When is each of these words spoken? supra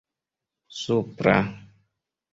supra 0.79 1.37